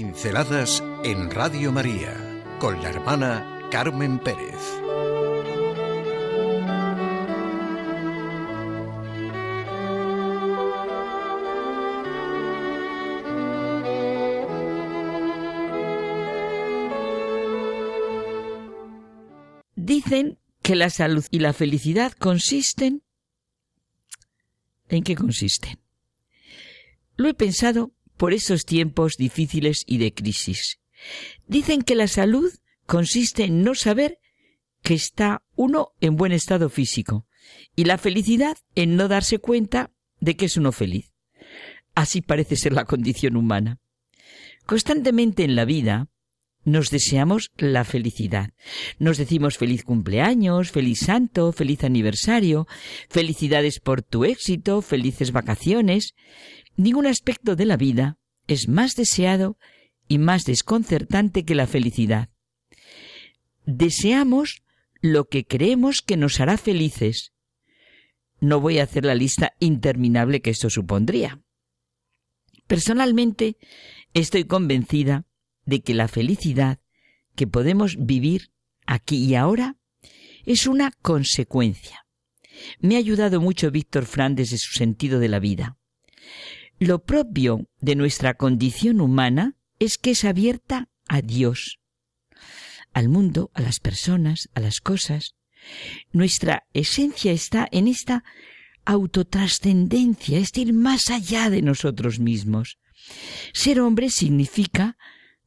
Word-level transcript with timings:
Pinceladas 0.00 0.84
en 1.02 1.28
Radio 1.28 1.72
María 1.72 2.14
con 2.60 2.80
la 2.80 2.90
hermana 2.90 3.68
Carmen 3.68 4.20
Pérez. 4.20 4.54
Dicen 19.74 20.38
que 20.62 20.76
la 20.76 20.90
salud 20.90 21.24
y 21.32 21.40
la 21.40 21.52
felicidad 21.52 22.12
consisten... 22.12 23.02
¿En 24.88 25.02
qué 25.02 25.16
consisten? 25.16 25.80
Lo 27.16 27.28
he 27.28 27.34
pensado 27.34 27.90
por 28.18 28.34
esos 28.34 28.66
tiempos 28.66 29.16
difíciles 29.16 29.84
y 29.86 29.96
de 29.96 30.12
crisis. 30.12 30.78
Dicen 31.46 31.82
que 31.82 31.94
la 31.94 32.08
salud 32.08 32.52
consiste 32.84 33.44
en 33.44 33.62
no 33.62 33.74
saber 33.74 34.18
que 34.82 34.94
está 34.94 35.42
uno 35.56 35.92
en 36.00 36.16
buen 36.16 36.32
estado 36.32 36.68
físico 36.68 37.26
y 37.74 37.84
la 37.84 37.96
felicidad 37.96 38.58
en 38.74 38.96
no 38.96 39.08
darse 39.08 39.38
cuenta 39.38 39.90
de 40.20 40.36
que 40.36 40.46
es 40.46 40.56
uno 40.56 40.72
feliz. 40.72 41.12
Así 41.94 42.20
parece 42.20 42.56
ser 42.56 42.72
la 42.72 42.84
condición 42.84 43.36
humana. 43.36 43.78
Constantemente 44.66 45.44
en 45.44 45.56
la 45.56 45.64
vida 45.64 46.08
nos 46.64 46.90
deseamos 46.90 47.50
la 47.56 47.84
felicidad. 47.84 48.50
Nos 48.98 49.16
decimos 49.16 49.56
feliz 49.56 49.84
cumpleaños, 49.84 50.70
feliz 50.70 51.00
santo, 51.00 51.52
feliz 51.52 51.84
aniversario, 51.84 52.66
felicidades 53.08 53.80
por 53.80 54.02
tu 54.02 54.24
éxito, 54.24 54.82
felices 54.82 55.32
vacaciones. 55.32 56.14
Ningún 56.78 57.08
aspecto 57.08 57.56
de 57.56 57.64
la 57.64 57.76
vida 57.76 58.18
es 58.46 58.68
más 58.68 58.94
deseado 58.94 59.58
y 60.06 60.18
más 60.18 60.44
desconcertante 60.44 61.44
que 61.44 61.56
la 61.56 61.66
felicidad. 61.66 62.30
Deseamos 63.66 64.62
lo 65.00 65.24
que 65.24 65.44
creemos 65.44 66.02
que 66.02 66.16
nos 66.16 66.38
hará 66.38 66.56
felices. 66.56 67.32
No 68.38 68.60
voy 68.60 68.78
a 68.78 68.84
hacer 68.84 69.04
la 69.04 69.16
lista 69.16 69.54
interminable 69.58 70.40
que 70.40 70.50
esto 70.50 70.70
supondría. 70.70 71.42
Personalmente, 72.68 73.56
estoy 74.14 74.44
convencida 74.44 75.26
de 75.66 75.80
que 75.80 75.94
la 75.94 76.06
felicidad 76.06 76.78
que 77.34 77.48
podemos 77.48 77.96
vivir 77.98 78.52
aquí 78.86 79.24
y 79.24 79.34
ahora 79.34 79.78
es 80.46 80.68
una 80.68 80.92
consecuencia. 81.02 82.06
Me 82.78 82.94
ha 82.94 82.98
ayudado 82.98 83.40
mucho 83.40 83.72
Víctor 83.72 84.06
Fran 84.06 84.36
desde 84.36 84.58
su 84.58 84.74
sentido 84.74 85.18
de 85.18 85.28
la 85.28 85.40
vida. 85.40 85.76
Lo 86.78 87.02
propio 87.02 87.68
de 87.80 87.96
nuestra 87.96 88.34
condición 88.34 89.00
humana 89.00 89.56
es 89.80 89.98
que 89.98 90.12
es 90.12 90.24
abierta 90.24 90.88
a 91.08 91.22
Dios, 91.22 91.80
al 92.92 93.08
mundo, 93.08 93.50
a 93.54 93.62
las 93.62 93.80
personas, 93.80 94.48
a 94.54 94.60
las 94.60 94.80
cosas. 94.80 95.34
Nuestra 96.12 96.66
esencia 96.72 97.32
está 97.32 97.68
en 97.72 97.88
esta 97.88 98.22
autotrascendencia, 98.84 100.38
es 100.38 100.56
ir 100.56 100.72
más 100.72 101.10
allá 101.10 101.50
de 101.50 101.62
nosotros 101.62 102.20
mismos. 102.20 102.78
Ser 103.52 103.80
hombre 103.80 104.08
significa 104.08 104.96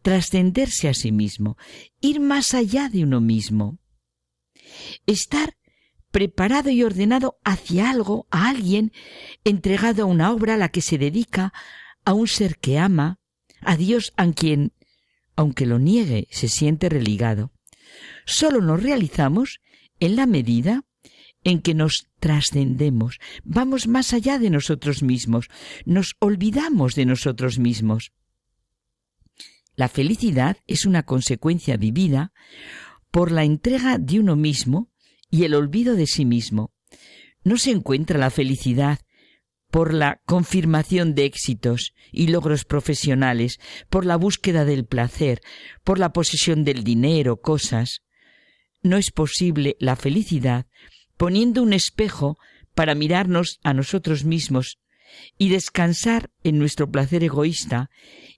trascenderse 0.00 0.88
a 0.88 0.94
sí 0.94 1.12
mismo, 1.12 1.58
ir 2.00 2.20
más 2.20 2.54
allá 2.54 2.88
de 2.88 3.02
uno 3.02 3.20
mismo. 3.20 3.78
Estar 5.06 5.57
preparado 6.18 6.68
y 6.70 6.82
ordenado 6.82 7.38
hacia 7.44 7.90
algo, 7.90 8.26
a 8.32 8.48
alguien, 8.48 8.90
entregado 9.44 10.02
a 10.02 10.06
una 10.06 10.32
obra 10.32 10.54
a 10.54 10.56
la 10.56 10.68
que 10.68 10.80
se 10.80 10.98
dedica, 10.98 11.52
a 12.04 12.12
un 12.12 12.26
ser 12.26 12.58
que 12.58 12.76
ama, 12.76 13.20
a 13.60 13.76
Dios 13.76 14.12
a 14.16 14.28
quien, 14.32 14.72
aunque 15.36 15.64
lo 15.64 15.78
niegue, 15.78 16.26
se 16.32 16.48
siente 16.48 16.88
religado. 16.88 17.52
Solo 18.26 18.60
nos 18.60 18.82
realizamos 18.82 19.60
en 20.00 20.16
la 20.16 20.26
medida 20.26 20.82
en 21.44 21.62
que 21.62 21.74
nos 21.74 22.08
trascendemos, 22.18 23.20
vamos 23.44 23.86
más 23.86 24.12
allá 24.12 24.40
de 24.40 24.50
nosotros 24.50 25.04
mismos, 25.04 25.48
nos 25.84 26.16
olvidamos 26.18 26.96
de 26.96 27.06
nosotros 27.06 27.60
mismos. 27.60 28.10
La 29.76 29.88
felicidad 29.88 30.56
es 30.66 30.84
una 30.84 31.04
consecuencia 31.04 31.76
vivida 31.76 32.32
por 33.12 33.30
la 33.30 33.44
entrega 33.44 33.98
de 33.98 34.18
uno 34.18 34.34
mismo 34.34 34.87
y 35.30 35.44
el 35.44 35.54
olvido 35.54 35.94
de 35.94 36.06
sí 36.06 36.24
mismo. 36.24 36.72
No 37.44 37.56
se 37.56 37.70
encuentra 37.70 38.18
la 38.18 38.30
felicidad 38.30 39.00
por 39.70 39.92
la 39.92 40.20
confirmación 40.24 41.14
de 41.14 41.26
éxitos 41.26 41.92
y 42.10 42.28
logros 42.28 42.64
profesionales, 42.64 43.60
por 43.90 44.06
la 44.06 44.16
búsqueda 44.16 44.64
del 44.64 44.86
placer, 44.86 45.40
por 45.84 45.98
la 45.98 46.12
posesión 46.12 46.64
del 46.64 46.84
dinero, 46.84 47.40
cosas. 47.40 48.02
No 48.82 48.96
es 48.96 49.10
posible 49.10 49.76
la 49.78 49.96
felicidad 49.96 50.66
poniendo 51.18 51.62
un 51.62 51.74
espejo 51.74 52.38
para 52.74 52.94
mirarnos 52.94 53.58
a 53.62 53.74
nosotros 53.74 54.24
mismos 54.24 54.78
y 55.36 55.50
descansar 55.50 56.30
en 56.44 56.58
nuestro 56.58 56.90
placer 56.90 57.24
egoísta 57.24 57.90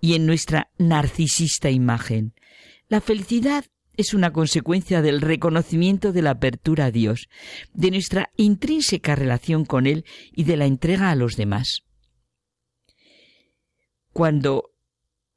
y 0.00 0.14
en 0.14 0.26
nuestra 0.26 0.70
narcisista 0.78 1.70
imagen. 1.70 2.34
La 2.88 3.00
felicidad 3.00 3.64
es 3.96 4.14
una 4.14 4.32
consecuencia 4.32 5.02
del 5.02 5.20
reconocimiento 5.20 6.12
de 6.12 6.22
la 6.22 6.30
apertura 6.30 6.86
a 6.86 6.90
Dios, 6.90 7.28
de 7.72 7.90
nuestra 7.90 8.30
intrínseca 8.36 9.14
relación 9.14 9.64
con 9.64 9.86
Él 9.86 10.04
y 10.32 10.44
de 10.44 10.56
la 10.56 10.66
entrega 10.66 11.10
a 11.10 11.16
los 11.16 11.36
demás. 11.36 11.82
Cuando 14.12 14.70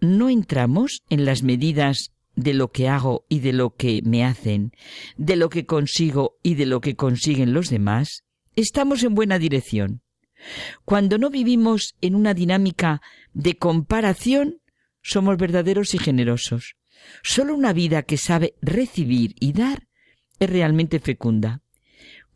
no 0.00 0.28
entramos 0.28 1.02
en 1.10 1.24
las 1.24 1.42
medidas 1.42 2.12
de 2.34 2.54
lo 2.54 2.72
que 2.72 2.88
hago 2.88 3.26
y 3.28 3.40
de 3.40 3.52
lo 3.52 3.74
que 3.74 4.00
me 4.04 4.24
hacen, 4.24 4.72
de 5.16 5.36
lo 5.36 5.48
que 5.48 5.66
consigo 5.66 6.38
y 6.42 6.54
de 6.54 6.66
lo 6.66 6.80
que 6.80 6.96
consiguen 6.96 7.52
los 7.52 7.68
demás, 7.68 8.24
estamos 8.56 9.02
en 9.02 9.14
buena 9.14 9.38
dirección. 9.38 10.02
Cuando 10.84 11.18
no 11.18 11.30
vivimos 11.30 11.94
en 12.00 12.14
una 12.14 12.34
dinámica 12.34 13.00
de 13.32 13.56
comparación, 13.56 14.60
somos 15.02 15.36
verdaderos 15.36 15.94
y 15.94 15.98
generosos. 15.98 16.76
Solo 17.22 17.54
una 17.54 17.72
vida 17.72 18.02
que 18.02 18.16
sabe 18.16 18.54
recibir 18.60 19.34
y 19.40 19.52
dar 19.52 19.88
es 20.38 20.50
realmente 20.50 20.98
fecunda. 20.98 21.62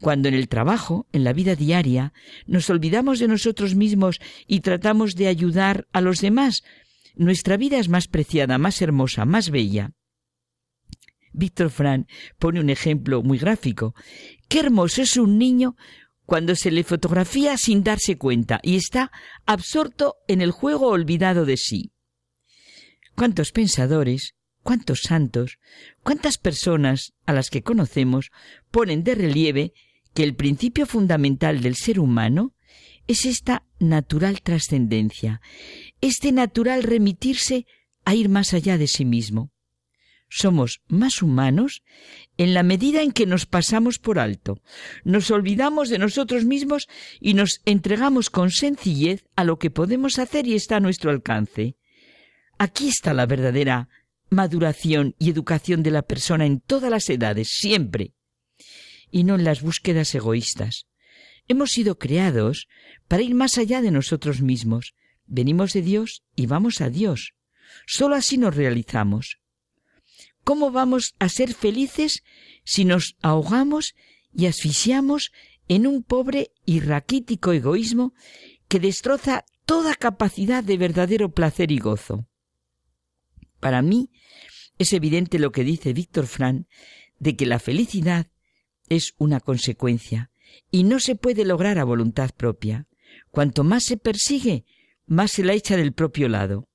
Cuando 0.00 0.28
en 0.28 0.34
el 0.34 0.48
trabajo, 0.48 1.06
en 1.12 1.24
la 1.24 1.32
vida 1.32 1.54
diaria, 1.54 2.12
nos 2.46 2.68
olvidamos 2.68 3.18
de 3.18 3.28
nosotros 3.28 3.74
mismos 3.74 4.20
y 4.46 4.60
tratamos 4.60 5.14
de 5.14 5.28
ayudar 5.28 5.88
a 5.92 6.00
los 6.00 6.20
demás, 6.20 6.62
nuestra 7.14 7.56
vida 7.56 7.78
es 7.78 7.88
más 7.88 8.08
preciada, 8.08 8.58
más 8.58 8.82
hermosa, 8.82 9.24
más 9.24 9.50
bella. 9.50 9.92
Víctor 11.32 11.70
Fran 11.70 12.06
pone 12.38 12.60
un 12.60 12.70
ejemplo 12.70 13.22
muy 13.22 13.38
gráfico. 13.38 13.94
Qué 14.48 14.60
hermoso 14.60 15.02
es 15.02 15.16
un 15.16 15.38
niño 15.38 15.76
cuando 16.26 16.54
se 16.54 16.70
le 16.70 16.84
fotografía 16.84 17.56
sin 17.56 17.82
darse 17.82 18.18
cuenta 18.18 18.60
y 18.62 18.76
está 18.76 19.10
absorto 19.46 20.16
en 20.28 20.40
el 20.40 20.50
juego 20.50 20.88
olvidado 20.88 21.46
de 21.46 21.56
sí. 21.56 21.92
¿Cuántos 23.14 23.52
pensadores, 23.52 24.35
cuántos 24.66 25.02
santos, 25.02 25.60
cuántas 26.02 26.38
personas 26.38 27.12
a 27.24 27.32
las 27.32 27.50
que 27.50 27.62
conocemos 27.62 28.32
ponen 28.72 29.04
de 29.04 29.14
relieve 29.14 29.72
que 30.12 30.24
el 30.24 30.34
principio 30.34 30.86
fundamental 30.86 31.60
del 31.60 31.76
ser 31.76 32.00
humano 32.00 32.52
es 33.06 33.26
esta 33.26 33.62
natural 33.78 34.42
trascendencia, 34.42 35.40
este 36.00 36.32
natural 36.32 36.82
remitirse 36.82 37.64
a 38.04 38.16
ir 38.16 38.28
más 38.28 38.54
allá 38.54 38.76
de 38.76 38.88
sí 38.88 39.04
mismo. 39.04 39.52
Somos 40.28 40.82
más 40.88 41.22
humanos 41.22 41.84
en 42.36 42.52
la 42.52 42.64
medida 42.64 43.02
en 43.02 43.12
que 43.12 43.24
nos 43.24 43.46
pasamos 43.46 44.00
por 44.00 44.18
alto, 44.18 44.60
nos 45.04 45.30
olvidamos 45.30 45.90
de 45.90 46.00
nosotros 46.00 46.44
mismos 46.44 46.88
y 47.20 47.34
nos 47.34 47.60
entregamos 47.66 48.30
con 48.30 48.50
sencillez 48.50 49.26
a 49.36 49.44
lo 49.44 49.60
que 49.60 49.70
podemos 49.70 50.18
hacer 50.18 50.48
y 50.48 50.54
está 50.54 50.78
a 50.78 50.80
nuestro 50.80 51.12
alcance. 51.12 51.76
Aquí 52.58 52.88
está 52.88 53.14
la 53.14 53.26
verdadera 53.26 53.88
maduración 54.30 55.14
y 55.18 55.30
educación 55.30 55.82
de 55.82 55.90
la 55.90 56.02
persona 56.02 56.46
en 56.46 56.60
todas 56.60 56.90
las 56.90 57.08
edades, 57.08 57.48
siempre, 57.50 58.12
y 59.10 59.24
no 59.24 59.36
en 59.36 59.44
las 59.44 59.62
búsquedas 59.62 60.14
egoístas. 60.14 60.86
Hemos 61.48 61.70
sido 61.70 61.98
creados 61.98 62.66
para 63.08 63.22
ir 63.22 63.34
más 63.34 63.56
allá 63.58 63.80
de 63.80 63.90
nosotros 63.90 64.42
mismos. 64.42 64.94
Venimos 65.26 65.72
de 65.72 65.82
Dios 65.82 66.22
y 66.34 66.46
vamos 66.46 66.80
a 66.80 66.90
Dios. 66.90 67.34
Solo 67.86 68.16
así 68.16 68.36
nos 68.36 68.54
realizamos. 68.54 69.38
¿Cómo 70.44 70.70
vamos 70.70 71.14
a 71.18 71.28
ser 71.28 71.54
felices 71.54 72.22
si 72.64 72.84
nos 72.84 73.16
ahogamos 73.22 73.94
y 74.32 74.46
asfixiamos 74.46 75.32
en 75.68 75.86
un 75.86 76.02
pobre 76.02 76.50
y 76.64 76.80
raquítico 76.80 77.52
egoísmo 77.52 78.12
que 78.68 78.80
destroza 78.80 79.44
toda 79.64 79.94
capacidad 79.94 80.62
de 80.62 80.76
verdadero 80.76 81.32
placer 81.32 81.72
y 81.72 81.78
gozo? 81.78 82.28
Para 83.66 83.82
mí 83.82 84.12
es 84.78 84.92
evidente 84.92 85.40
lo 85.40 85.50
que 85.50 85.64
dice 85.64 85.92
Víctor 85.92 86.28
Fran 86.28 86.68
de 87.18 87.34
que 87.34 87.46
la 87.46 87.58
felicidad 87.58 88.28
es 88.88 89.14
una 89.18 89.40
consecuencia 89.40 90.30
y 90.70 90.84
no 90.84 91.00
se 91.00 91.16
puede 91.16 91.44
lograr 91.44 91.80
a 91.80 91.84
voluntad 91.84 92.30
propia. 92.30 92.86
Cuanto 93.32 93.64
más 93.64 93.82
se 93.82 93.96
persigue, 93.96 94.66
más 95.06 95.32
se 95.32 95.42
la 95.42 95.52
echa 95.52 95.76
del 95.76 95.92
propio 95.92 96.28
lado. 96.28 96.68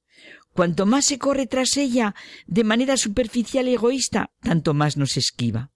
Cuanto 0.51 0.85
más 0.85 1.05
se 1.05 1.17
corre 1.17 1.47
tras 1.47 1.77
ella 1.77 2.13
de 2.45 2.65
manera 2.65 2.97
superficial 2.97 3.69
y 3.69 3.75
egoísta, 3.75 4.33
tanto 4.41 4.73
más 4.73 4.97
nos 4.97 5.15
esquiva. 5.15 5.71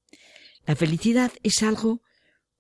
La 0.66 0.76
felicidad 0.76 1.32
es 1.44 1.64
algo 1.64 2.02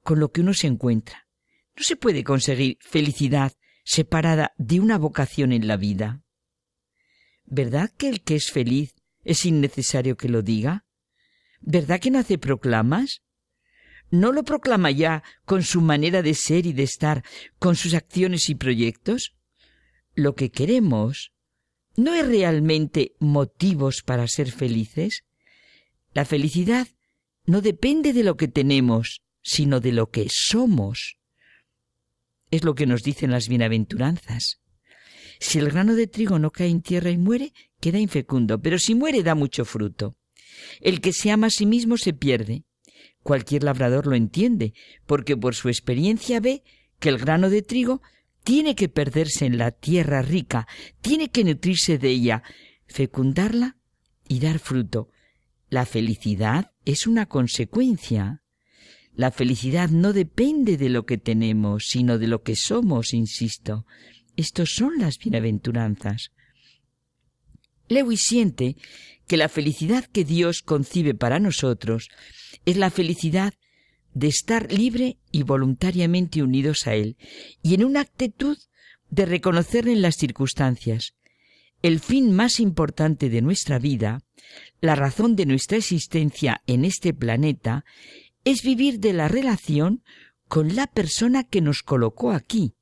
con 0.01 0.21
lo 0.21 0.31
que 0.31 0.39
uno 0.39 0.53
se 0.53 0.67
encuentra. 0.67 1.27
No 1.75 1.83
se 1.83 1.97
puede 1.97 2.23
conseguir 2.23 2.77
felicidad 2.79 3.51
separada 3.83 4.53
de 4.57 4.79
una 4.79 4.97
vocación 4.97 5.51
en 5.51 5.67
la 5.67 5.75
vida. 5.75 6.21
¿Verdad 7.45 7.91
que 7.95 8.09
el 8.09 8.21
que 8.21 8.35
es 8.35 8.51
feliz 8.51 8.95
es 9.23 9.45
innecesario 9.45 10.17
que 10.17 10.29
lo 10.29 10.41
diga? 10.41 10.85
¿Verdad 11.61 11.99
que 11.99 12.11
no 12.11 12.19
hace 12.19 12.37
proclamas? 12.37 13.21
¿No 14.11 14.31
lo 14.31 14.43
proclama 14.43 14.91
ya 14.91 15.23
con 15.45 15.63
su 15.63 15.81
manera 15.81 16.21
de 16.21 16.33
ser 16.33 16.65
y 16.65 16.73
de 16.73 16.83
estar, 16.83 17.23
con 17.59 17.75
sus 17.75 17.93
acciones 17.93 18.49
y 18.49 18.55
proyectos? 18.55 19.35
Lo 20.13 20.35
que 20.35 20.51
queremos 20.51 21.33
no 21.95 22.13
es 22.13 22.25
realmente 22.25 23.15
motivos 23.19 24.03
para 24.03 24.27
ser 24.27 24.51
felices. 24.51 25.23
La 26.13 26.25
felicidad 26.25 26.87
no 27.45 27.61
depende 27.61 28.13
de 28.13 28.23
lo 28.23 28.37
que 28.37 28.47
tenemos, 28.47 29.21
sino 29.41 29.79
de 29.79 29.91
lo 29.91 30.09
que 30.09 30.27
somos. 30.29 31.17
Es 32.51 32.63
lo 32.63 32.75
que 32.75 32.85
nos 32.85 33.03
dicen 33.03 33.31
las 33.31 33.47
bienaventuranzas. 33.47 34.61
Si 35.39 35.59
el 35.59 35.69
grano 35.69 35.95
de 35.95 36.07
trigo 36.07 36.39
no 36.39 36.51
cae 36.51 36.69
en 36.69 36.81
tierra 36.81 37.11
y 37.11 37.17
muere, 37.17 37.53
queda 37.79 37.99
infecundo, 37.99 38.61
pero 38.61 38.79
si 38.79 38.95
muere 38.95 39.23
da 39.23 39.35
mucho 39.35 39.65
fruto. 39.65 40.15
El 40.81 41.01
que 41.01 41.13
se 41.13 41.31
ama 41.31 41.47
a 41.47 41.51
sí 41.51 41.65
mismo 41.65 41.97
se 41.97 42.13
pierde. 42.13 42.63
Cualquier 43.23 43.63
labrador 43.63 44.07
lo 44.07 44.15
entiende, 44.15 44.73
porque 45.05 45.35
por 45.35 45.55
su 45.55 45.69
experiencia 45.69 46.39
ve 46.39 46.63
que 46.99 47.09
el 47.09 47.17
grano 47.17 47.49
de 47.49 47.61
trigo 47.61 48.01
tiene 48.43 48.75
que 48.75 48.89
perderse 48.89 49.45
en 49.45 49.57
la 49.57 49.71
tierra 49.71 50.21
rica, 50.21 50.67
tiene 51.01 51.29
que 51.29 51.43
nutrirse 51.43 51.97
de 51.97 52.09
ella, 52.09 52.43
fecundarla 52.87 53.77
y 54.27 54.39
dar 54.39 54.59
fruto. 54.59 55.09
La 55.69 55.85
felicidad 55.85 56.71
es 56.85 57.07
una 57.07 57.25
consecuencia. 57.25 58.43
La 59.13 59.31
felicidad 59.31 59.89
no 59.89 60.13
depende 60.13 60.77
de 60.77 60.89
lo 60.89 61.05
que 61.05 61.17
tenemos, 61.17 61.85
sino 61.87 62.19
de 62.19 62.27
lo 62.27 62.43
que 62.43 62.55
somos, 62.55 63.13
insisto. 63.13 63.85
Estos 64.35 64.71
son 64.75 64.99
las 64.99 65.17
bienaventuranzas. 65.17 66.31
Lewis 67.87 68.21
siente 68.21 68.75
que 69.27 69.37
la 69.37 69.49
felicidad 69.49 70.05
que 70.05 70.23
Dios 70.23 70.61
concibe 70.61 71.13
para 71.13 71.39
nosotros 71.39 72.09
es 72.65 72.77
la 72.77 72.89
felicidad 72.89 73.53
de 74.13 74.27
estar 74.27 74.71
libre 74.71 75.17
y 75.31 75.43
voluntariamente 75.43 76.41
unidos 76.41 76.87
a 76.87 76.95
Él, 76.95 77.17
y 77.61 77.73
en 77.73 77.83
una 77.83 78.01
actitud 78.01 78.57
de 79.09 79.25
reconocerle 79.25 79.91
en 79.91 80.01
las 80.01 80.15
circunstancias. 80.15 81.13
El 81.81 81.99
fin 81.99 82.31
más 82.31 82.59
importante 82.59 83.29
de 83.29 83.41
nuestra 83.41 83.77
vida, 83.77 84.21
la 84.81 84.95
razón 84.95 85.35
de 85.35 85.45
nuestra 85.45 85.77
existencia 85.77 86.61
en 86.65 86.85
este 86.85 87.13
planeta, 87.13 87.85
es 88.45 88.63
vivir 88.63 88.99
de 88.99 89.13
la 89.13 89.27
relación 89.27 90.01
con 90.47 90.75
la 90.75 90.87
persona 90.87 91.43
que 91.43 91.61
nos 91.61 91.83
colocó 91.83 92.31
aquí, 92.31 92.73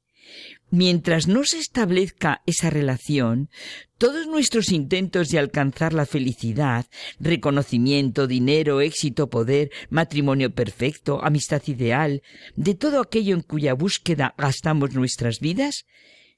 Mientras 0.76 1.28
no 1.28 1.44
se 1.44 1.60
establezca 1.60 2.42
esa 2.48 2.72
relación, 2.72 3.52
todos 4.00 4.26
nuestros 4.26 4.72
intentos 4.72 5.30
de 5.30 5.38
alcanzar 5.38 5.94
la 5.94 6.08
felicidad, 6.08 6.88
reconocimiento, 7.20 8.26
dinero, 8.26 8.82
éxito, 8.82 9.30
poder, 9.30 9.70
matrimonio 9.92 10.52
perfecto, 10.56 11.24
amistad 11.24 11.62
ideal, 11.68 12.24
de 12.56 12.74
todo 12.74 13.02
aquello 13.02 13.36
en 13.36 13.42
cuya 13.42 13.76
búsqueda 13.76 14.34
gastamos 14.36 14.96
nuestras 14.96 15.40
vidas, 15.40 15.86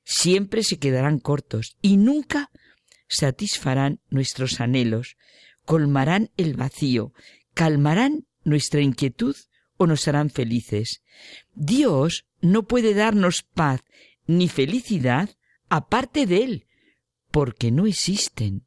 siempre 0.03 0.63
se 0.63 0.79
quedarán 0.79 1.19
cortos 1.19 1.77
y 1.81 1.95
nunca 1.95 2.51
satisfarán 3.07 4.01
nuestros 4.09 4.59
anhelos, 4.59 5.15
colmarán 5.63 6.29
el 6.35 6.55
vacío, 6.55 7.13
calmarán 7.53 8.25
nuestra 8.43 8.81
inquietud 8.81 9.37
o 9.77 9.87
nos 9.87 10.09
harán 10.09 10.29
felices. 10.29 11.03
Dios 11.53 12.25
no 12.41 12.63
puede 12.63 12.93
darnos 12.93 13.41
paz 13.41 13.79
ni 14.27 14.50
felicidad 14.50 15.30
aparte 15.69 16.25
de 16.25 16.44
Él, 16.44 16.68
porque 17.31 17.72
no 17.72 17.86
existen. 17.86 18.66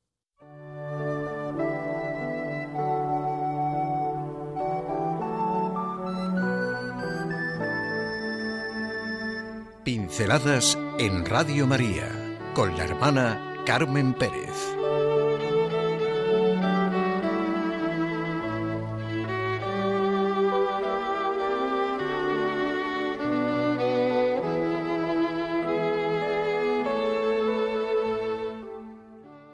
Pinceladas 9.84 10.76
en 10.98 11.24
Radio 11.24 11.66
María 11.66 12.08
con 12.54 12.76
la 12.76 12.84
hermana 12.84 13.62
Carmen 13.64 14.12
Pérez. 14.12 14.76